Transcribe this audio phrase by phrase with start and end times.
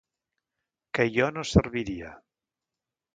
[0.99, 2.09] Que jo no serviria.